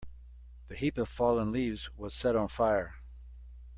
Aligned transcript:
The 0.67 0.75
heap 0.75 0.97
of 0.97 1.09
fallen 1.09 1.51
leaves 1.51 1.91
was 1.95 2.15
set 2.15 2.35
on 2.35 2.47
fire. 2.47 2.95